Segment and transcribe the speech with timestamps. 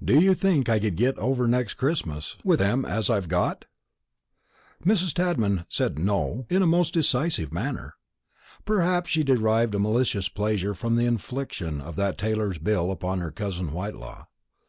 [0.00, 3.64] Do you think I could get over next Christmas with them as I've got?"
[4.84, 5.12] Mrs.
[5.12, 7.94] Tadman said "No" in a most decisive manner.
[8.64, 13.32] Perhaps she derived a malicious pleasure from the infliction of that tailor's bill upon her
[13.32, 14.26] cousin Whitelaw.